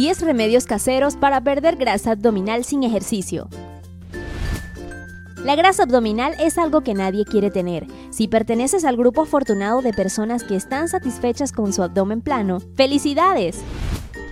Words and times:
10 0.00 0.22
remedios 0.22 0.64
caseros 0.64 1.14
para 1.14 1.42
perder 1.42 1.76
grasa 1.76 2.12
abdominal 2.12 2.64
sin 2.64 2.84
ejercicio. 2.84 3.50
La 5.44 5.56
grasa 5.56 5.82
abdominal 5.82 6.34
es 6.40 6.56
algo 6.56 6.80
que 6.80 6.94
nadie 6.94 7.26
quiere 7.26 7.50
tener. 7.50 7.86
Si 8.08 8.26
perteneces 8.26 8.86
al 8.86 8.96
grupo 8.96 9.20
afortunado 9.20 9.82
de 9.82 9.92
personas 9.92 10.42
que 10.42 10.56
están 10.56 10.88
satisfechas 10.88 11.52
con 11.52 11.74
su 11.74 11.82
abdomen 11.82 12.22
plano, 12.22 12.60
¡felicidades! 12.76 13.62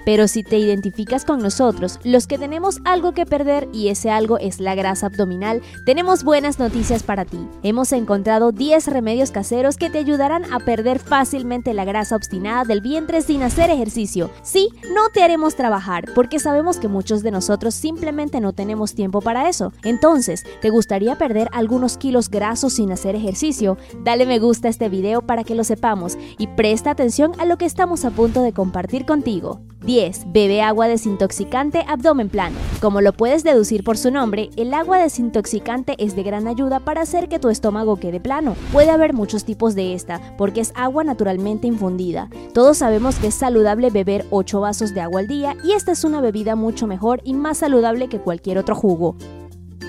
Pero 0.09 0.27
si 0.27 0.43
te 0.43 0.57
identificas 0.57 1.27
con 1.27 1.43
nosotros, 1.43 2.01
los 2.03 2.27
que 2.27 2.39
tenemos 2.39 2.81
algo 2.87 3.13
que 3.13 3.27
perder 3.27 3.69
y 3.75 3.89
ese 3.89 4.09
algo 4.11 4.39
es 4.39 4.59
la 4.59 4.75
grasa 4.75 5.05
abdominal, 5.05 5.61
tenemos 5.85 6.25
buenas 6.25 6.59
noticias 6.59 7.03
para 7.03 7.27
ti. 7.27 7.47
Hemos 7.63 7.93
encontrado 7.93 8.51
10 8.51 8.87
remedios 8.87 9.31
caseros 9.31 9.77
que 9.77 9.91
te 9.91 9.99
ayudarán 9.99 10.51
a 10.51 10.61
perder 10.61 10.99
fácilmente 10.99 11.75
la 11.75 11.85
grasa 11.85 12.17
obstinada 12.17 12.65
del 12.65 12.81
vientre 12.81 13.21
sin 13.21 13.43
hacer 13.43 13.69
ejercicio. 13.69 14.31
Sí, 14.41 14.71
no 14.95 15.11
te 15.13 15.23
haremos 15.23 15.57
trabajar, 15.57 16.07
porque 16.15 16.39
sabemos 16.39 16.79
que 16.79 16.89
muchos 16.89 17.23
de 17.23 17.31
nosotros 17.31 17.75
simplemente 17.75 18.41
no 18.41 18.55
tenemos 18.55 18.95
tiempo 18.95 19.21
para 19.21 19.51
eso. 19.51 19.75
Entonces, 19.83 20.43
¿te 20.63 20.71
gustaría 20.71 21.19
perder 21.19 21.51
algunos 21.53 21.99
kilos 21.99 22.31
grasos 22.31 22.73
sin 22.73 22.93
hacer 22.93 23.15
ejercicio? 23.15 23.77
Dale 24.05 24.25
me 24.25 24.39
gusta 24.39 24.69
a 24.69 24.71
este 24.71 24.89
video 24.89 25.21
para 25.21 25.45
que 25.45 25.55
lo 25.55 25.65
sepamos 25.65 26.17
y 26.39 26.47
presta 26.47 26.93
atención 26.93 27.33
a 27.39 27.45
lo 27.45 27.59
que 27.59 27.67
estamos 27.67 28.07
a 28.07 28.11
punto 28.11 28.41
de 28.41 28.55
compartir 28.55 29.05
contigo. 29.05 29.61
10. 29.81 30.33
Bebe 30.33 30.63
agua 30.63 30.89
desintoxicante 30.89 31.85
abdomen 31.87 32.29
plano. 32.29 32.57
Como 32.81 33.01
lo 33.01 33.13
puedes 33.13 33.45
deducir 33.45 33.85
por 33.85 33.97
su 33.97 34.11
nombre, 34.11 34.51
el 34.57 34.75
agua 34.75 34.99
desintoxicante 34.99 35.95
es 35.99 36.17
de 36.17 36.23
gran 36.23 36.49
ayuda 36.49 36.81
para 36.81 37.03
hacer 37.03 37.29
que 37.29 37.39
tu 37.39 37.49
estómago 37.49 37.97
quede 37.97 38.21
plano. 38.21 38.57
Puede 38.73 38.91
haber 38.91 39.15
muchos 39.15 39.45
tipos 39.45 39.75
de 39.75 39.95
esta, 39.95 40.21
porque 40.37 40.61
es 40.61 40.73
agua 40.75 41.05
naturalmente 41.05 41.67
infundida. 41.67 42.29
Todos 42.55 42.79
sabemos 42.79 43.17
que 43.17 43.29
es 43.29 43.35
saludable 43.35 43.91
beber 43.91 44.27
8 44.31 44.61
vasos 44.61 44.95
de 44.95 45.01
agua 45.01 45.21
al 45.21 45.29
día 45.29 45.57
y 45.63 45.73
esta 45.73 45.93
es 45.93 46.05
una 46.05 46.21
bebida 46.21 46.57
mucho 46.57 46.87
mejor 46.87 47.21
y 47.25 47.35
más 47.35 47.59
saludable 47.59 48.09
que 48.09 48.21
cualquier 48.21 48.59
otro 48.59 48.75
jugo. 48.75 49.17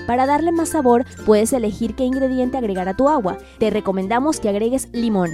Para 0.06 0.26
darle 0.26 0.50
más 0.50 0.70
sabor, 0.70 1.04
puedes 1.24 1.52
elegir 1.52 1.94
qué 1.94 2.04
ingrediente 2.04 2.58
agregar 2.58 2.88
a 2.88 2.96
tu 2.96 3.08
agua. 3.08 3.38
Te 3.58 3.70
recomendamos 3.70 4.40
que 4.40 4.48
agregues 4.48 4.88
limón. 4.92 5.30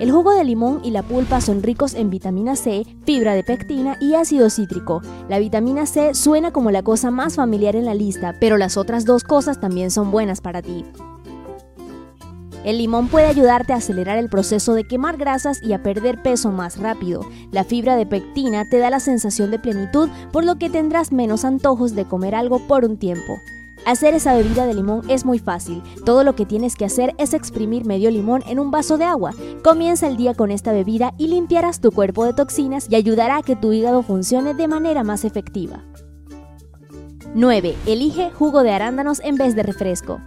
El 0.00 0.10
jugo 0.12 0.32
de 0.32 0.44
limón 0.44 0.80
y 0.82 0.92
la 0.92 1.02
pulpa 1.02 1.42
son 1.42 1.62
ricos 1.62 1.92
en 1.92 2.08
vitamina 2.08 2.56
C, 2.56 2.86
fibra 3.04 3.34
de 3.34 3.44
pectina 3.44 3.98
y 4.00 4.14
ácido 4.14 4.48
cítrico. 4.48 5.02
La 5.28 5.38
vitamina 5.38 5.84
C 5.84 6.14
suena 6.14 6.52
como 6.52 6.70
la 6.70 6.82
cosa 6.82 7.10
más 7.10 7.36
familiar 7.36 7.76
en 7.76 7.84
la 7.84 7.92
lista, 7.92 8.34
pero 8.40 8.56
las 8.56 8.78
otras 8.78 9.04
dos 9.04 9.24
cosas 9.24 9.60
también 9.60 9.90
son 9.90 10.10
buenas 10.10 10.40
para 10.40 10.62
ti. 10.62 10.86
El 12.64 12.78
limón 12.78 13.08
puede 13.08 13.26
ayudarte 13.26 13.74
a 13.74 13.76
acelerar 13.76 14.16
el 14.16 14.30
proceso 14.30 14.72
de 14.72 14.84
quemar 14.84 15.18
grasas 15.18 15.62
y 15.62 15.74
a 15.74 15.82
perder 15.82 16.22
peso 16.22 16.50
más 16.50 16.78
rápido. 16.78 17.20
La 17.52 17.64
fibra 17.64 17.96
de 17.96 18.06
pectina 18.06 18.64
te 18.70 18.78
da 18.78 18.88
la 18.88 19.00
sensación 19.00 19.50
de 19.50 19.58
plenitud, 19.58 20.08
por 20.32 20.44
lo 20.44 20.56
que 20.56 20.70
tendrás 20.70 21.12
menos 21.12 21.44
antojos 21.44 21.94
de 21.94 22.06
comer 22.06 22.34
algo 22.34 22.66
por 22.66 22.86
un 22.86 22.96
tiempo. 22.96 23.36
Hacer 23.86 24.14
esa 24.14 24.34
bebida 24.34 24.66
de 24.66 24.74
limón 24.74 25.02
es 25.08 25.24
muy 25.24 25.38
fácil. 25.38 25.82
Todo 26.04 26.22
lo 26.22 26.34
que 26.34 26.46
tienes 26.46 26.76
que 26.76 26.84
hacer 26.84 27.14
es 27.18 27.32
exprimir 27.32 27.86
medio 27.86 28.10
limón 28.10 28.42
en 28.46 28.58
un 28.58 28.70
vaso 28.70 28.98
de 28.98 29.04
agua. 29.04 29.32
Comienza 29.64 30.06
el 30.06 30.16
día 30.16 30.34
con 30.34 30.50
esta 30.50 30.72
bebida 30.72 31.14
y 31.16 31.28
limpiarás 31.28 31.80
tu 31.80 31.90
cuerpo 31.90 32.24
de 32.24 32.34
toxinas 32.34 32.86
y 32.90 32.96
ayudará 32.96 33.38
a 33.38 33.42
que 33.42 33.56
tu 33.56 33.72
hígado 33.72 34.02
funcione 34.02 34.54
de 34.54 34.68
manera 34.68 35.02
más 35.02 35.24
efectiva. 35.24 35.82
9. 37.34 37.76
Elige 37.86 38.30
jugo 38.32 38.62
de 38.62 38.72
arándanos 38.72 39.20
en 39.24 39.36
vez 39.36 39.54
de 39.54 39.62
refresco. 39.62 40.20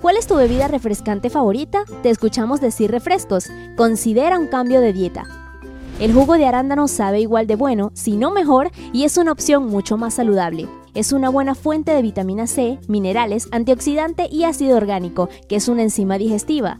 ¿Cuál 0.00 0.16
es 0.16 0.26
tu 0.26 0.36
bebida 0.36 0.68
refrescante 0.68 1.30
favorita? 1.30 1.84
Te 2.02 2.10
escuchamos 2.10 2.60
decir 2.60 2.90
refrescos. 2.90 3.46
Considera 3.76 4.38
un 4.38 4.48
cambio 4.48 4.80
de 4.80 4.92
dieta. 4.92 5.24
El 5.98 6.12
jugo 6.12 6.34
de 6.34 6.46
arándano 6.46 6.88
sabe 6.88 7.20
igual 7.20 7.46
de 7.46 7.56
bueno, 7.56 7.90
si 7.94 8.16
no 8.16 8.30
mejor, 8.30 8.70
y 8.92 9.04
es 9.04 9.16
una 9.16 9.32
opción 9.32 9.66
mucho 9.66 9.96
más 9.96 10.14
saludable. 10.14 10.68
Es 10.94 11.12
una 11.12 11.28
buena 11.28 11.56
fuente 11.56 11.90
de 11.90 12.02
vitamina 12.02 12.46
C, 12.46 12.78
minerales, 12.86 13.48
antioxidante 13.50 14.28
y 14.30 14.44
ácido 14.44 14.76
orgánico, 14.76 15.28
que 15.48 15.56
es 15.56 15.66
una 15.66 15.82
enzima 15.82 16.18
digestiva. 16.18 16.78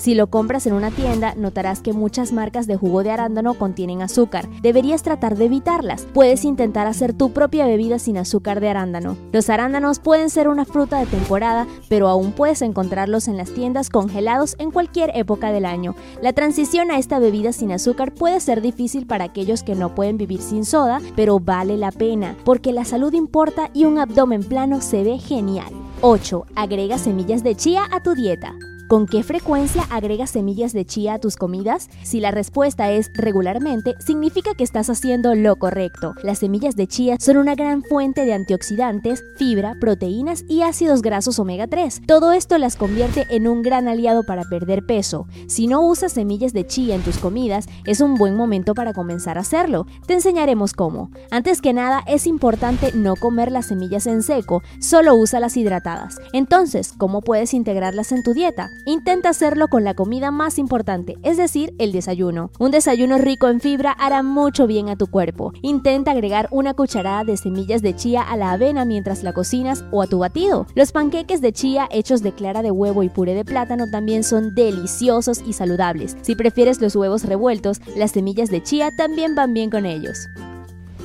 Si 0.00 0.14
lo 0.14 0.28
compras 0.28 0.66
en 0.66 0.72
una 0.72 0.90
tienda, 0.90 1.34
notarás 1.36 1.82
que 1.82 1.92
muchas 1.92 2.32
marcas 2.32 2.66
de 2.66 2.74
jugo 2.74 3.02
de 3.02 3.10
arándano 3.10 3.52
contienen 3.52 4.00
azúcar. 4.00 4.48
Deberías 4.62 5.02
tratar 5.02 5.36
de 5.36 5.44
evitarlas. 5.44 6.06
Puedes 6.14 6.46
intentar 6.46 6.86
hacer 6.86 7.12
tu 7.12 7.32
propia 7.32 7.66
bebida 7.66 7.98
sin 7.98 8.16
azúcar 8.16 8.60
de 8.60 8.70
arándano. 8.70 9.18
Los 9.30 9.50
arándanos 9.50 9.98
pueden 9.98 10.30
ser 10.30 10.48
una 10.48 10.64
fruta 10.64 10.98
de 10.98 11.04
temporada, 11.04 11.66
pero 11.90 12.08
aún 12.08 12.32
puedes 12.32 12.62
encontrarlos 12.62 13.28
en 13.28 13.36
las 13.36 13.50
tiendas 13.50 13.90
congelados 13.90 14.56
en 14.58 14.70
cualquier 14.70 15.12
época 15.14 15.52
del 15.52 15.66
año. 15.66 15.94
La 16.22 16.32
transición 16.32 16.90
a 16.90 16.96
esta 16.96 17.18
bebida 17.18 17.52
sin 17.52 17.70
azúcar 17.70 18.14
puede 18.14 18.40
ser 18.40 18.62
difícil 18.62 19.06
para 19.06 19.24
aquellos 19.24 19.62
que 19.62 19.74
no 19.74 19.94
pueden 19.94 20.16
vivir 20.16 20.40
sin 20.40 20.64
soda, 20.64 21.02
pero 21.14 21.40
vale 21.40 21.76
la 21.76 21.92
pena, 21.92 22.36
porque 22.46 22.72
la 22.72 22.86
salud 22.86 23.12
importa 23.12 23.68
y 23.74 23.84
un 23.84 23.98
abdomen 23.98 24.44
plano 24.44 24.80
se 24.80 25.04
ve 25.04 25.18
genial. 25.18 25.74
8. 26.00 26.46
Agrega 26.56 26.96
semillas 26.96 27.42
de 27.42 27.54
chía 27.54 27.82
a 27.92 28.02
tu 28.02 28.14
dieta. 28.14 28.54
¿Con 28.90 29.06
qué 29.06 29.22
frecuencia 29.22 29.84
agregas 29.88 30.30
semillas 30.30 30.72
de 30.72 30.84
chía 30.84 31.14
a 31.14 31.18
tus 31.20 31.36
comidas? 31.36 31.88
Si 32.02 32.18
la 32.18 32.32
respuesta 32.32 32.90
es 32.90 33.12
regularmente, 33.14 33.94
significa 34.04 34.56
que 34.56 34.64
estás 34.64 34.90
haciendo 34.90 35.32
lo 35.36 35.54
correcto. 35.54 36.14
Las 36.24 36.40
semillas 36.40 36.74
de 36.74 36.88
chía 36.88 37.14
son 37.20 37.36
una 37.36 37.54
gran 37.54 37.84
fuente 37.84 38.24
de 38.24 38.32
antioxidantes, 38.32 39.22
fibra, 39.36 39.76
proteínas 39.80 40.42
y 40.48 40.62
ácidos 40.62 41.02
grasos 41.02 41.38
omega 41.38 41.68
3. 41.68 42.02
Todo 42.04 42.32
esto 42.32 42.58
las 42.58 42.74
convierte 42.74 43.28
en 43.30 43.46
un 43.46 43.62
gran 43.62 43.86
aliado 43.86 44.24
para 44.24 44.42
perder 44.42 44.84
peso. 44.84 45.28
Si 45.46 45.68
no 45.68 45.86
usas 45.86 46.14
semillas 46.14 46.52
de 46.52 46.66
chía 46.66 46.96
en 46.96 47.02
tus 47.02 47.18
comidas, 47.18 47.66
es 47.86 48.00
un 48.00 48.16
buen 48.16 48.34
momento 48.34 48.74
para 48.74 48.92
comenzar 48.92 49.38
a 49.38 49.42
hacerlo. 49.42 49.86
Te 50.08 50.14
enseñaremos 50.14 50.72
cómo. 50.72 51.12
Antes 51.30 51.62
que 51.62 51.72
nada, 51.72 52.02
es 52.08 52.26
importante 52.26 52.90
no 52.92 53.14
comer 53.14 53.52
las 53.52 53.66
semillas 53.66 54.08
en 54.08 54.24
seco, 54.24 54.64
solo 54.80 55.14
usa 55.14 55.38
las 55.38 55.56
hidratadas. 55.56 56.16
Entonces, 56.32 56.92
¿cómo 56.98 57.20
puedes 57.20 57.54
integrarlas 57.54 58.10
en 58.10 58.24
tu 58.24 58.34
dieta? 58.34 58.68
Intenta 58.86 59.28
hacerlo 59.28 59.68
con 59.68 59.84
la 59.84 59.94
comida 59.94 60.30
más 60.30 60.58
importante, 60.58 61.16
es 61.22 61.36
decir, 61.36 61.74
el 61.78 61.92
desayuno. 61.92 62.50
Un 62.58 62.70
desayuno 62.70 63.18
rico 63.18 63.48
en 63.48 63.60
fibra 63.60 63.92
hará 63.92 64.22
mucho 64.22 64.66
bien 64.66 64.88
a 64.88 64.96
tu 64.96 65.06
cuerpo. 65.06 65.52
Intenta 65.62 66.12
agregar 66.12 66.48
una 66.50 66.74
cucharada 66.74 67.24
de 67.24 67.36
semillas 67.36 67.82
de 67.82 67.94
chía 67.94 68.22
a 68.22 68.36
la 68.36 68.52
avena 68.52 68.84
mientras 68.84 69.22
la 69.22 69.32
cocinas 69.32 69.84
o 69.90 70.02
a 70.02 70.06
tu 70.06 70.18
batido. 70.18 70.66
Los 70.74 70.92
panqueques 70.92 71.40
de 71.40 71.52
chía 71.52 71.88
hechos 71.90 72.22
de 72.22 72.32
clara 72.32 72.62
de 72.62 72.70
huevo 72.70 73.02
y 73.02 73.08
puré 73.08 73.34
de 73.34 73.44
plátano 73.44 73.90
también 73.90 74.24
son 74.24 74.54
deliciosos 74.54 75.42
y 75.46 75.52
saludables. 75.52 76.16
Si 76.22 76.34
prefieres 76.34 76.80
los 76.80 76.96
huevos 76.96 77.24
revueltos, 77.24 77.80
las 77.96 78.12
semillas 78.12 78.50
de 78.50 78.62
chía 78.62 78.90
también 78.96 79.34
van 79.34 79.52
bien 79.54 79.70
con 79.70 79.86
ellos. 79.86 80.28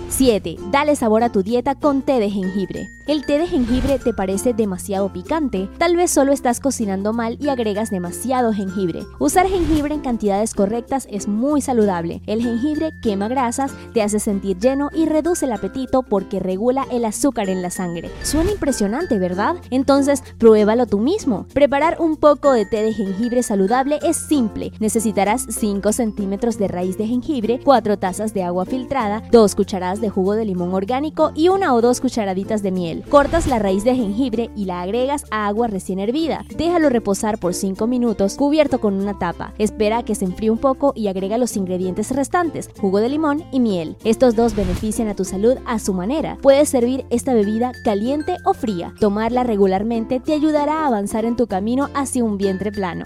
7. 0.09 0.57
Dale 0.71 0.95
sabor 0.95 1.23
a 1.23 1.31
tu 1.31 1.43
dieta 1.43 1.75
con 1.75 2.01
té 2.01 2.19
de 2.19 2.29
jengibre. 2.29 2.89
¿El 3.07 3.23
té 3.23 3.37
de 3.37 3.45
jengibre 3.45 3.99
te 3.99 4.13
parece 4.13 4.53
demasiado 4.53 5.13
picante? 5.13 5.69
Tal 5.77 5.95
vez 5.95 6.09
solo 6.09 6.33
estás 6.33 6.59
cocinando 6.59 7.13
mal 7.13 7.37
y 7.39 7.49
agregas 7.49 7.91
demasiado 7.91 8.51
jengibre. 8.51 9.03
Usar 9.19 9.47
jengibre 9.47 9.93
en 9.93 10.01
cantidades 10.01 10.55
correctas 10.55 11.07
es 11.11 11.27
muy 11.27 11.61
saludable. 11.61 12.23
El 12.25 12.41
jengibre 12.41 12.93
quema 13.03 13.27
grasas, 13.27 13.73
te 13.93 14.01
hace 14.01 14.19
sentir 14.19 14.57
lleno 14.57 14.89
y 14.91 15.05
reduce 15.05 15.45
el 15.45 15.51
apetito 15.51 16.01
porque 16.01 16.39
regula 16.39 16.87
el 16.89 17.05
azúcar 17.05 17.47
en 17.49 17.61
la 17.61 17.69
sangre. 17.69 18.09
Suena 18.23 18.51
impresionante, 18.51 19.19
¿verdad? 19.19 19.57
Entonces, 19.69 20.23
pruébalo 20.39 20.87
tú 20.87 20.97
mismo. 20.97 21.45
Preparar 21.53 21.97
un 21.99 22.17
poco 22.17 22.53
de 22.53 22.65
té 22.65 22.81
de 22.81 22.93
jengibre 22.93 23.43
saludable 23.43 23.99
es 24.01 24.17
simple. 24.17 24.71
Necesitarás 24.79 25.45
5 25.47 25.93
centímetros 25.93 26.57
de 26.57 26.69
raíz 26.69 26.97
de 26.97 27.05
jengibre, 27.05 27.59
4 27.63 27.99
tazas 27.99 28.33
de 28.33 28.41
agua 28.41 28.65
filtrada, 28.65 29.21
2 29.31 29.53
cucharadas 29.53 29.94
de 30.01 30.09
jugo 30.09 30.33
de 30.33 30.45
limón 30.45 30.73
orgánico 30.73 31.31
y 31.35 31.49
una 31.49 31.73
o 31.73 31.81
dos 31.81 32.01
cucharaditas 32.01 32.63
de 32.63 32.71
miel. 32.71 33.03
Cortas 33.09 33.47
la 33.47 33.59
raíz 33.59 33.83
de 33.83 33.95
jengibre 33.95 34.49
y 34.55 34.65
la 34.65 34.81
agregas 34.81 35.25
a 35.31 35.47
agua 35.47 35.67
recién 35.67 35.99
hervida. 35.99 36.45
Déjalo 36.57 36.89
reposar 36.89 37.37
por 37.37 37.53
5 37.53 37.87
minutos 37.87 38.35
cubierto 38.35 38.79
con 38.79 38.93
una 38.95 39.17
tapa. 39.17 39.53
Espera 39.57 39.99
a 39.99 40.03
que 40.03 40.15
se 40.15 40.25
enfríe 40.25 40.51
un 40.51 40.57
poco 40.57 40.93
y 40.95 41.07
agrega 41.07 41.37
los 41.37 41.57
ingredientes 41.57 42.11
restantes, 42.11 42.69
jugo 42.79 42.99
de 42.99 43.09
limón 43.09 43.43
y 43.51 43.59
miel. 43.59 43.95
Estos 44.03 44.35
dos 44.35 44.55
benefician 44.55 45.07
a 45.07 45.15
tu 45.15 45.25
salud 45.25 45.57
a 45.65 45.79
su 45.79 45.93
manera. 45.93 46.37
Puedes 46.41 46.69
servir 46.69 47.05
esta 47.09 47.33
bebida 47.33 47.71
caliente 47.83 48.37
o 48.45 48.53
fría. 48.53 48.93
Tomarla 48.99 49.43
regularmente 49.43 50.19
te 50.19 50.33
ayudará 50.33 50.83
a 50.83 50.87
avanzar 50.87 51.25
en 51.25 51.35
tu 51.35 51.47
camino 51.47 51.89
hacia 51.93 52.23
un 52.23 52.37
vientre 52.37 52.71
plano. 52.71 53.05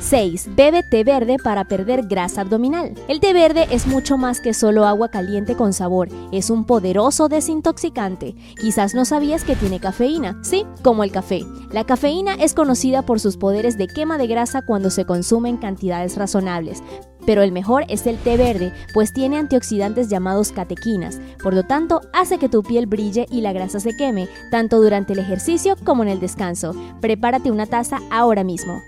6. 0.00 0.50
Bebe 0.56 0.82
té 0.82 1.04
verde 1.04 1.36
para 1.42 1.64
perder 1.64 2.06
grasa 2.06 2.42
abdominal. 2.42 2.94
El 3.08 3.20
té 3.20 3.32
verde 3.32 3.66
es 3.70 3.86
mucho 3.86 4.18
más 4.18 4.40
que 4.40 4.52
solo 4.52 4.84
agua 4.84 5.08
caliente 5.08 5.56
con 5.56 5.72
sabor, 5.72 6.08
es 6.32 6.50
un 6.50 6.64
poderoso 6.64 7.28
desintoxicante. 7.28 8.34
Quizás 8.60 8.94
no 8.94 9.04
sabías 9.04 9.44
que 9.44 9.56
tiene 9.56 9.80
cafeína, 9.80 10.38
sí, 10.42 10.66
como 10.82 11.04
el 11.04 11.12
café. 11.12 11.44
La 11.70 11.84
cafeína 11.84 12.34
es 12.34 12.54
conocida 12.54 13.02
por 13.02 13.20
sus 13.20 13.36
poderes 13.36 13.78
de 13.78 13.86
quema 13.86 14.18
de 14.18 14.26
grasa 14.26 14.62
cuando 14.62 14.90
se 14.90 15.04
consume 15.04 15.48
en 15.48 15.56
cantidades 15.56 16.16
razonables. 16.16 16.82
Pero 17.24 17.42
el 17.42 17.52
mejor 17.52 17.84
es 17.88 18.06
el 18.06 18.18
té 18.18 18.36
verde, 18.36 18.72
pues 18.94 19.12
tiene 19.12 19.38
antioxidantes 19.38 20.08
llamados 20.08 20.50
catequinas, 20.50 21.20
por 21.40 21.54
lo 21.54 21.62
tanto 21.62 22.00
hace 22.12 22.38
que 22.38 22.48
tu 22.48 22.64
piel 22.64 22.86
brille 22.86 23.26
y 23.30 23.42
la 23.42 23.52
grasa 23.52 23.78
se 23.78 23.96
queme, 23.96 24.28
tanto 24.50 24.82
durante 24.82 25.12
el 25.12 25.20
ejercicio 25.20 25.76
como 25.84 26.02
en 26.02 26.08
el 26.08 26.20
descanso. 26.20 26.74
Prepárate 27.00 27.52
una 27.52 27.66
taza 27.66 28.00
ahora 28.10 28.42
mismo. 28.42 28.82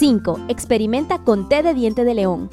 5. 0.00 0.46
Experimenta 0.48 1.18
con 1.24 1.50
té 1.50 1.62
de 1.62 1.74
diente 1.74 2.04
de 2.04 2.14
león. 2.14 2.48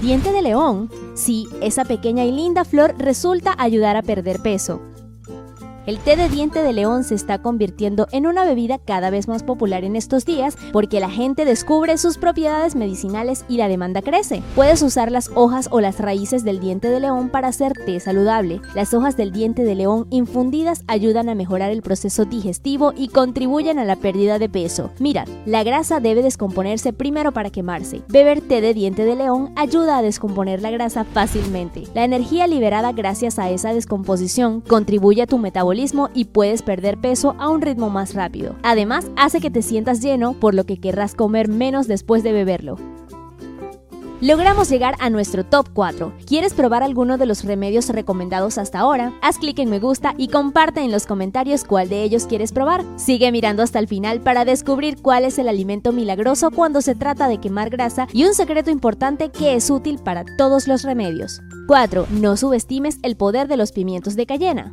¿Diente 0.00 0.32
de 0.32 0.42
león? 0.42 0.90
Sí, 1.14 1.46
esa 1.60 1.84
pequeña 1.84 2.24
y 2.24 2.32
linda 2.32 2.64
flor 2.64 2.96
resulta 2.98 3.54
ayudar 3.56 3.96
a 3.96 4.02
perder 4.02 4.42
peso. 4.42 4.82
El 5.84 5.98
té 5.98 6.14
de 6.14 6.28
diente 6.28 6.62
de 6.62 6.72
león 6.72 7.02
se 7.02 7.16
está 7.16 7.42
convirtiendo 7.42 8.06
en 8.12 8.28
una 8.28 8.44
bebida 8.44 8.78
cada 8.78 9.10
vez 9.10 9.26
más 9.26 9.42
popular 9.42 9.82
en 9.82 9.96
estos 9.96 10.24
días 10.24 10.56
porque 10.72 11.00
la 11.00 11.10
gente 11.10 11.44
descubre 11.44 11.98
sus 11.98 12.18
propiedades 12.18 12.76
medicinales 12.76 13.44
y 13.48 13.56
la 13.56 13.66
demanda 13.66 14.00
crece. 14.00 14.44
Puedes 14.54 14.80
usar 14.82 15.10
las 15.10 15.32
hojas 15.34 15.66
o 15.72 15.80
las 15.80 15.98
raíces 15.98 16.44
del 16.44 16.60
diente 16.60 16.88
de 16.88 17.00
león 17.00 17.30
para 17.30 17.48
hacer 17.48 17.72
té 17.72 17.98
saludable. 17.98 18.60
Las 18.76 18.94
hojas 18.94 19.16
del 19.16 19.32
diente 19.32 19.64
de 19.64 19.74
león 19.74 20.06
infundidas 20.10 20.84
ayudan 20.86 21.28
a 21.28 21.34
mejorar 21.34 21.72
el 21.72 21.82
proceso 21.82 22.26
digestivo 22.26 22.92
y 22.96 23.08
contribuyen 23.08 23.80
a 23.80 23.84
la 23.84 23.96
pérdida 23.96 24.38
de 24.38 24.48
peso. 24.48 24.92
Mira, 25.00 25.24
la 25.46 25.64
grasa 25.64 25.98
debe 25.98 26.22
descomponerse 26.22 26.92
primero 26.92 27.32
para 27.32 27.50
quemarse. 27.50 28.02
Beber 28.06 28.40
té 28.40 28.60
de 28.60 28.72
diente 28.72 29.04
de 29.04 29.16
león 29.16 29.50
ayuda 29.56 29.98
a 29.98 30.02
descomponer 30.02 30.62
la 30.62 30.70
grasa 30.70 31.02
fácilmente. 31.02 31.88
La 31.92 32.04
energía 32.04 32.46
liberada 32.46 32.92
gracias 32.92 33.40
a 33.40 33.50
esa 33.50 33.74
descomposición 33.74 34.60
contribuye 34.60 35.22
a 35.22 35.26
tu 35.26 35.38
metabolismo 35.38 35.71
y 36.14 36.26
puedes 36.26 36.62
perder 36.62 36.98
peso 36.98 37.34
a 37.38 37.48
un 37.48 37.62
ritmo 37.62 37.90
más 37.90 38.14
rápido. 38.14 38.56
Además, 38.62 39.10
hace 39.16 39.40
que 39.40 39.50
te 39.50 39.62
sientas 39.62 40.00
lleno, 40.00 40.34
por 40.34 40.54
lo 40.54 40.64
que 40.64 40.78
querrás 40.78 41.14
comer 41.14 41.48
menos 41.48 41.86
después 41.86 42.22
de 42.22 42.32
beberlo. 42.32 42.76
Logramos 44.20 44.68
llegar 44.70 44.94
a 45.00 45.10
nuestro 45.10 45.44
top 45.44 45.70
4. 45.74 46.12
¿Quieres 46.26 46.54
probar 46.54 46.84
alguno 46.84 47.18
de 47.18 47.26
los 47.26 47.42
remedios 47.42 47.88
recomendados 47.88 48.56
hasta 48.56 48.78
ahora? 48.78 49.12
Haz 49.20 49.38
clic 49.38 49.58
en 49.58 49.68
me 49.68 49.80
gusta 49.80 50.14
y 50.16 50.28
comparte 50.28 50.80
en 50.80 50.92
los 50.92 51.06
comentarios 51.06 51.64
cuál 51.64 51.88
de 51.88 52.04
ellos 52.04 52.26
quieres 52.26 52.52
probar. 52.52 52.84
Sigue 52.94 53.32
mirando 53.32 53.64
hasta 53.64 53.80
el 53.80 53.88
final 53.88 54.20
para 54.20 54.44
descubrir 54.44 55.02
cuál 55.02 55.24
es 55.24 55.40
el 55.40 55.48
alimento 55.48 55.90
milagroso 55.92 56.52
cuando 56.52 56.82
se 56.82 56.94
trata 56.94 57.26
de 57.26 57.40
quemar 57.40 57.70
grasa 57.70 58.06
y 58.12 58.24
un 58.24 58.34
secreto 58.34 58.70
importante 58.70 59.30
que 59.30 59.56
es 59.56 59.68
útil 59.70 59.98
para 59.98 60.24
todos 60.38 60.68
los 60.68 60.84
remedios. 60.84 61.40
4. 61.66 62.06
No 62.10 62.36
subestimes 62.36 62.98
el 63.02 63.16
poder 63.16 63.48
de 63.48 63.56
los 63.56 63.72
pimientos 63.72 64.14
de 64.14 64.26
cayena. 64.26 64.72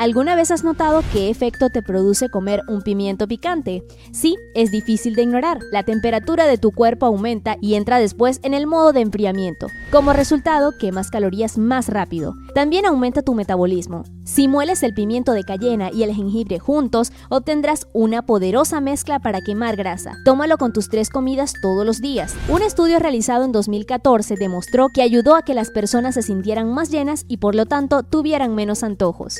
¿Alguna 0.00 0.34
vez 0.34 0.50
has 0.50 0.64
notado 0.64 1.02
qué 1.12 1.28
efecto 1.28 1.68
te 1.68 1.82
produce 1.82 2.30
comer 2.30 2.62
un 2.68 2.80
pimiento 2.80 3.28
picante? 3.28 3.82
Sí, 4.12 4.34
es 4.54 4.70
difícil 4.70 5.14
de 5.14 5.24
ignorar. 5.24 5.58
La 5.72 5.82
temperatura 5.82 6.46
de 6.46 6.56
tu 6.56 6.72
cuerpo 6.72 7.04
aumenta 7.04 7.58
y 7.60 7.74
entra 7.74 7.98
después 7.98 8.40
en 8.42 8.54
el 8.54 8.66
modo 8.66 8.94
de 8.94 9.02
enfriamiento. 9.02 9.66
Como 9.90 10.12
resultado, 10.12 10.70
quemas 10.78 11.10
calorías 11.10 11.58
más 11.58 11.88
rápido. 11.88 12.36
También 12.54 12.86
aumenta 12.86 13.22
tu 13.22 13.34
metabolismo. 13.34 14.04
Si 14.22 14.46
mueles 14.46 14.84
el 14.84 14.94
pimiento 14.94 15.32
de 15.32 15.42
cayena 15.42 15.90
y 15.92 16.04
el 16.04 16.14
jengibre 16.14 16.60
juntos, 16.60 17.10
obtendrás 17.28 17.88
una 17.92 18.22
poderosa 18.22 18.80
mezcla 18.80 19.18
para 19.18 19.40
quemar 19.40 19.74
grasa. 19.74 20.14
Tómalo 20.24 20.58
con 20.58 20.72
tus 20.72 20.88
tres 20.90 21.10
comidas 21.10 21.54
todos 21.60 21.84
los 21.84 22.00
días. 22.00 22.36
Un 22.48 22.62
estudio 22.62 23.00
realizado 23.00 23.44
en 23.44 23.50
2014 23.50 24.36
demostró 24.36 24.90
que 24.94 25.02
ayudó 25.02 25.34
a 25.34 25.42
que 25.42 25.54
las 25.54 25.70
personas 25.70 26.14
se 26.14 26.22
sintieran 26.22 26.72
más 26.72 26.90
llenas 26.90 27.24
y 27.26 27.38
por 27.38 27.56
lo 27.56 27.66
tanto 27.66 28.04
tuvieran 28.04 28.54
menos 28.54 28.84
antojos. 28.84 29.38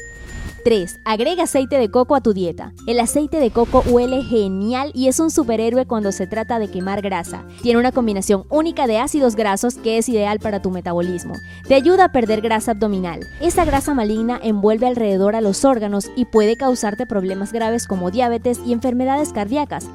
3. 0.64 1.00
Agrega 1.04 1.44
aceite 1.44 1.78
de 1.78 1.90
coco 1.90 2.14
a 2.14 2.20
tu 2.20 2.32
dieta. 2.32 2.72
El 2.86 3.00
aceite 3.00 3.38
de 3.38 3.50
coco 3.50 3.82
huele 3.86 4.22
genial 4.22 4.90
y 4.94 5.08
es 5.08 5.20
un 5.20 5.30
superhéroe 5.30 5.86
cuando 5.86 6.12
se 6.12 6.26
trata 6.26 6.58
de 6.58 6.68
quemar 6.68 7.02
grasa. 7.02 7.44
Tiene 7.62 7.80
una 7.80 7.92
combinación 7.92 8.44
única 8.50 8.86
de 8.86 8.98
ácidos 8.98 9.36
grasos 9.36 9.76
que 9.76 9.98
es 9.98 10.08
ideal 10.08 10.38
para 10.40 10.60
tu 10.60 10.70
metabolismo. 10.70 11.34
Te 11.68 11.74
ayuda 11.74 12.06
a 12.06 12.12
perder 12.12 12.40
grasa 12.40 12.72
abdominal. 12.72 13.20
Esa 13.40 13.64
grasa 13.64 13.94
maligna 13.94 14.40
envuelve 14.42 14.86
alrededor 14.86 15.36
a 15.36 15.40
los 15.40 15.64
órganos 15.64 16.10
y 16.16 16.24
puede 16.24 16.56
causarte 16.56 17.06
problemas 17.06 17.52
graves 17.52 17.86
como 17.86 18.10
diabetes 18.10 18.60
y 18.66 18.72
enfermedades 18.72 19.32
cardíacas. 19.32 19.88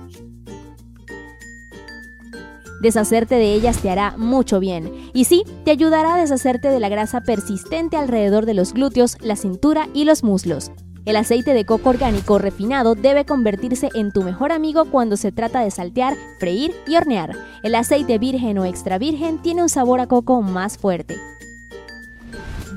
Deshacerte 2.82 3.36
de 3.36 3.54
ellas 3.54 3.80
te 3.80 3.90
hará 3.90 4.16
mucho 4.18 4.60
bien. 4.60 4.92
Y 5.14 5.26
sí, 5.26 5.44
te 5.64 5.72
ayudará 5.72 6.16
a 6.16 6.18
deshacerte 6.18 6.70
de 6.70 6.80
la 6.80 6.90
grasa 6.90 7.22
persistente 7.22 7.98
alrededor 7.98 8.46
de 8.46 8.54
los 8.54 8.74
glúteos, 8.74 9.18
la 9.22 9.36
cintura 9.36 9.88
y 9.94 10.06
los 10.06 10.24
muslos. 10.24 10.72
El 11.06 11.18
aceite 11.18 11.54
de 11.54 11.66
coco 11.66 11.90
orgánico 11.90 12.40
refinado 12.40 12.96
debe 12.96 13.26
convertirse 13.26 13.90
en 13.94 14.12
tu 14.12 14.24
mejor 14.24 14.52
amigo 14.52 14.86
cuando 14.86 15.18
se 15.18 15.32
trata 15.32 15.60
de 15.60 15.70
saltear, 15.70 16.16
freír 16.40 16.74
y 16.88 16.96
hornear. 16.96 17.38
El 17.62 17.76
aceite 17.76 18.18
virgen 18.18 18.58
o 18.58 18.66
extra 18.66 18.98
virgen 18.98 19.40
tiene 19.40 19.62
un 19.62 19.70
sabor 19.70 20.00
a 20.00 20.08
coco 20.08 20.42
más 20.42 20.80
fuerte. 20.80 21.16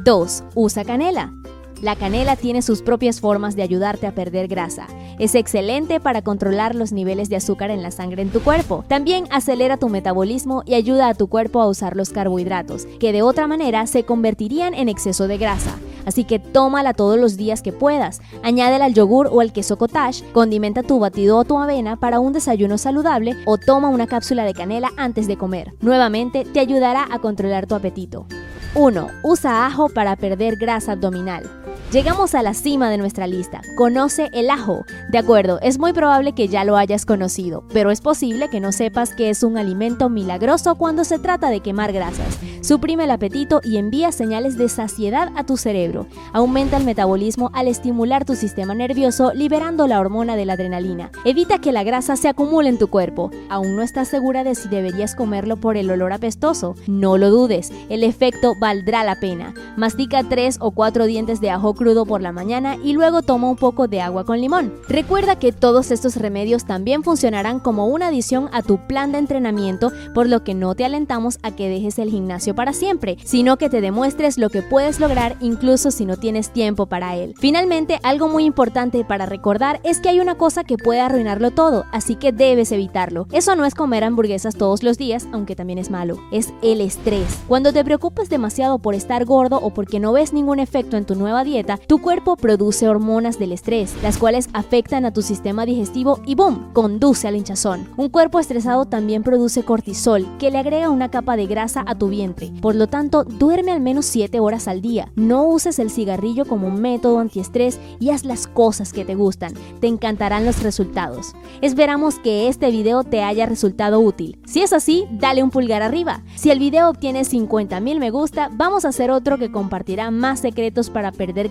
2. 0.04 0.44
Usa 0.54 0.84
canela. 0.84 1.32
La 1.80 1.96
canela 1.96 2.36
tiene 2.36 2.60
sus 2.60 2.82
propias 2.82 3.18
formas 3.20 3.56
de 3.56 3.62
ayudarte 3.62 4.06
a 4.06 4.14
perder 4.14 4.46
grasa. 4.46 4.86
Es 5.18 5.34
excelente 5.34 5.98
para 5.98 6.20
controlar 6.20 6.74
los 6.74 6.92
niveles 6.92 7.30
de 7.30 7.36
azúcar 7.36 7.70
en 7.70 7.82
la 7.82 7.92
sangre 7.92 8.20
en 8.20 8.30
tu 8.30 8.40
cuerpo. 8.40 8.84
También 8.88 9.24
acelera 9.30 9.78
tu 9.78 9.88
metabolismo 9.88 10.64
y 10.66 10.74
ayuda 10.74 11.08
a 11.08 11.14
tu 11.14 11.28
cuerpo 11.28 11.62
a 11.62 11.68
usar 11.68 11.96
los 11.96 12.10
carbohidratos, 12.10 12.86
que 13.00 13.12
de 13.12 13.22
otra 13.22 13.46
manera 13.46 13.86
se 13.86 14.04
convertirían 14.04 14.74
en 14.74 14.90
exceso 14.90 15.28
de 15.28 15.38
grasa. 15.38 15.78
Así 16.08 16.24
que 16.24 16.38
tómala 16.38 16.94
todos 16.94 17.18
los 17.18 17.36
días 17.36 17.60
que 17.60 17.70
puedas. 17.70 18.22
Añádela 18.42 18.86
al 18.86 18.94
yogur 18.94 19.28
o 19.30 19.42
al 19.42 19.52
queso 19.52 19.76
cottage, 19.76 20.24
condimenta 20.32 20.82
tu 20.82 20.98
batido 20.98 21.36
o 21.36 21.44
tu 21.44 21.58
avena 21.58 21.96
para 21.96 22.18
un 22.18 22.32
desayuno 22.32 22.78
saludable 22.78 23.36
o 23.44 23.58
toma 23.58 23.90
una 23.90 24.06
cápsula 24.06 24.44
de 24.44 24.54
canela 24.54 24.90
antes 24.96 25.26
de 25.26 25.36
comer. 25.36 25.74
Nuevamente 25.82 26.46
te 26.46 26.60
ayudará 26.60 27.06
a 27.10 27.18
controlar 27.18 27.66
tu 27.66 27.74
apetito. 27.74 28.26
1. 28.74 29.06
Usa 29.22 29.66
ajo 29.66 29.90
para 29.90 30.16
perder 30.16 30.56
grasa 30.56 30.92
abdominal. 30.92 31.67
Llegamos 31.90 32.34
a 32.34 32.42
la 32.42 32.52
cima 32.52 32.90
de 32.90 32.98
nuestra 32.98 33.26
lista. 33.26 33.62
Conoce 33.74 34.28
el 34.34 34.50
ajo. 34.50 34.84
De 35.08 35.16
acuerdo, 35.16 35.58
es 35.62 35.78
muy 35.78 35.94
probable 35.94 36.34
que 36.34 36.46
ya 36.46 36.62
lo 36.62 36.76
hayas 36.76 37.06
conocido, 37.06 37.64
pero 37.72 37.90
es 37.90 38.02
posible 38.02 38.50
que 38.50 38.60
no 38.60 38.72
sepas 38.72 39.14
que 39.14 39.30
es 39.30 39.42
un 39.42 39.56
alimento 39.56 40.10
milagroso 40.10 40.74
cuando 40.74 41.04
se 41.04 41.18
trata 41.18 41.48
de 41.48 41.60
quemar 41.60 41.94
grasas. 41.94 42.38
Suprime 42.60 43.04
el 43.04 43.10
apetito 43.10 43.62
y 43.64 43.78
envía 43.78 44.12
señales 44.12 44.58
de 44.58 44.68
saciedad 44.68 45.32
a 45.34 45.44
tu 45.44 45.56
cerebro. 45.56 46.06
Aumenta 46.34 46.76
el 46.76 46.84
metabolismo 46.84 47.50
al 47.54 47.68
estimular 47.68 48.26
tu 48.26 48.34
sistema 48.34 48.74
nervioso 48.74 49.32
liberando 49.32 49.86
la 49.86 49.98
hormona 49.98 50.36
de 50.36 50.44
la 50.44 50.52
adrenalina. 50.52 51.10
Evita 51.24 51.58
que 51.58 51.72
la 51.72 51.84
grasa 51.84 52.16
se 52.16 52.28
acumule 52.28 52.68
en 52.68 52.78
tu 52.78 52.88
cuerpo. 52.88 53.30
¿Aún 53.48 53.76
no 53.76 53.82
estás 53.82 54.08
segura 54.08 54.44
de 54.44 54.54
si 54.54 54.68
deberías 54.68 55.14
comerlo 55.14 55.56
por 55.56 55.78
el 55.78 55.90
olor 55.90 56.12
apestoso? 56.12 56.74
No 56.86 57.16
lo 57.16 57.30
dudes, 57.30 57.72
el 57.88 58.04
efecto 58.04 58.54
valdrá 58.60 59.04
la 59.04 59.18
pena. 59.18 59.54
Mastica 59.78 60.22
tres 60.28 60.58
o 60.60 60.72
cuatro 60.72 61.06
dientes 61.06 61.40
de 61.40 61.48
ajo 61.48 61.77
crudo 61.78 62.04
por 62.04 62.20
la 62.20 62.32
mañana 62.32 62.76
y 62.82 62.92
luego 62.92 63.22
toma 63.22 63.48
un 63.48 63.56
poco 63.56 63.88
de 63.88 64.02
agua 64.02 64.24
con 64.24 64.40
limón. 64.40 64.74
Recuerda 64.88 65.38
que 65.38 65.52
todos 65.52 65.90
estos 65.90 66.16
remedios 66.16 66.66
también 66.66 67.02
funcionarán 67.02 67.60
como 67.60 67.86
una 67.86 68.08
adición 68.08 68.50
a 68.52 68.62
tu 68.62 68.76
plan 68.86 69.12
de 69.12 69.18
entrenamiento, 69.18 69.92
por 70.14 70.28
lo 70.28 70.44
que 70.44 70.54
no 70.54 70.74
te 70.74 70.84
alentamos 70.84 71.38
a 71.42 71.52
que 71.52 71.68
dejes 71.68 71.98
el 71.98 72.10
gimnasio 72.10 72.54
para 72.54 72.72
siempre, 72.72 73.16
sino 73.24 73.56
que 73.56 73.70
te 73.70 73.80
demuestres 73.80 74.36
lo 74.36 74.50
que 74.50 74.62
puedes 74.62 75.00
lograr 75.00 75.36
incluso 75.40 75.90
si 75.90 76.04
no 76.04 76.16
tienes 76.16 76.50
tiempo 76.50 76.86
para 76.86 77.16
él. 77.16 77.34
Finalmente, 77.38 78.00
algo 78.02 78.28
muy 78.28 78.44
importante 78.44 79.04
para 79.04 79.26
recordar 79.26 79.80
es 79.84 80.00
que 80.00 80.08
hay 80.08 80.20
una 80.20 80.34
cosa 80.34 80.64
que 80.64 80.76
puede 80.76 81.00
arruinarlo 81.00 81.52
todo, 81.52 81.84
así 81.92 82.16
que 82.16 82.32
debes 82.32 82.72
evitarlo. 82.72 83.28
Eso 83.32 83.54
no 83.54 83.64
es 83.64 83.74
comer 83.74 84.02
hamburguesas 84.02 84.56
todos 84.56 84.82
los 84.82 84.98
días, 84.98 85.28
aunque 85.32 85.54
también 85.54 85.78
es 85.78 85.90
malo, 85.90 86.18
es 86.32 86.52
el 86.62 86.80
estrés. 86.80 87.38
Cuando 87.46 87.72
te 87.72 87.84
preocupas 87.84 88.28
demasiado 88.28 88.78
por 88.78 88.94
estar 88.94 89.24
gordo 89.24 89.58
o 89.58 89.70
porque 89.70 90.00
no 90.00 90.12
ves 90.12 90.32
ningún 90.32 90.58
efecto 90.58 90.96
en 90.96 91.04
tu 91.04 91.14
nueva 91.14 91.44
dieta, 91.44 91.67
tu 91.76 91.98
cuerpo 91.98 92.36
produce 92.36 92.88
hormonas 92.88 93.38
del 93.38 93.52
estrés, 93.52 93.94
las 94.02 94.16
cuales 94.16 94.48
afectan 94.52 95.04
a 95.04 95.12
tu 95.12 95.22
sistema 95.22 95.66
digestivo 95.66 96.20
y 96.24 96.34
¡boom! 96.34 96.72
conduce 96.72 97.28
al 97.28 97.36
hinchazón. 97.36 97.88
Un 97.96 98.08
cuerpo 98.08 98.38
estresado 98.38 98.86
también 98.86 99.22
produce 99.22 99.64
cortisol, 99.64 100.26
que 100.38 100.50
le 100.50 100.58
agrega 100.58 100.90
una 100.90 101.10
capa 101.10 101.36
de 101.36 101.46
grasa 101.46 101.84
a 101.86 101.96
tu 101.96 102.08
vientre. 102.08 102.50
Por 102.62 102.74
lo 102.74 102.86
tanto, 102.86 103.24
duerme 103.24 103.72
al 103.72 103.80
menos 103.80 104.06
7 104.06 104.40
horas 104.40 104.68
al 104.68 104.80
día. 104.80 105.12
No 105.16 105.46
uses 105.46 105.78
el 105.78 105.90
cigarrillo 105.90 106.46
como 106.46 106.70
método 106.70 107.18
antiestrés 107.18 107.78
y 108.00 108.10
haz 108.10 108.24
las 108.24 108.46
cosas 108.46 108.92
que 108.92 109.04
te 109.04 109.14
gustan. 109.14 109.52
Te 109.80 109.86
encantarán 109.86 110.46
los 110.46 110.62
resultados. 110.62 111.34
Esperamos 111.60 112.18
que 112.18 112.48
este 112.48 112.70
video 112.70 113.04
te 113.04 113.22
haya 113.22 113.46
resultado 113.46 114.00
útil. 114.00 114.38
Si 114.46 114.62
es 114.62 114.72
así, 114.72 115.06
dale 115.10 115.42
un 115.42 115.50
pulgar 115.50 115.82
arriba. 115.82 116.22
Si 116.36 116.50
el 116.50 116.58
video 116.58 116.88
obtiene 116.88 117.24
50 117.24 117.80
mil 117.80 117.98
me 117.98 118.10
gusta, 118.10 118.48
vamos 118.52 118.84
a 118.84 118.88
hacer 118.88 119.10
otro 119.10 119.38
que 119.38 119.52
compartirá 119.52 120.10
más 120.10 120.40
secretos 120.40 120.88
para 120.90 121.12
perder 121.12 121.50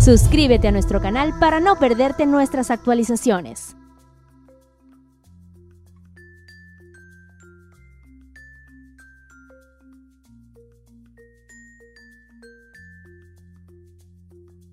Suscríbete 0.00 0.68
a 0.68 0.72
nuestro 0.72 1.00
canal 1.00 1.38
para 1.38 1.60
no 1.60 1.76
perderte 1.76 2.26
nuestras 2.26 2.70
actualizaciones. 2.70 3.76